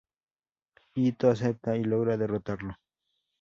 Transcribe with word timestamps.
Ittō 1.03 1.29
acepta, 1.29 1.77
y 1.77 1.83
logra 1.83 2.17
derrotarlo. 2.17 2.75